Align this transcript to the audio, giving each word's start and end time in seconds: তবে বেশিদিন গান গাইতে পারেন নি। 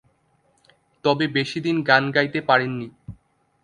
তবে 1.03 1.25
বেশিদিন 1.27 1.75
গান 1.83 2.03
গাইতে 2.11 2.39
পারেন 2.49 2.71
নি। 2.79 2.87